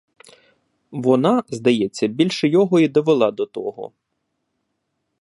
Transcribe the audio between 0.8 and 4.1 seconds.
Вона, здається, більше його і довела до того.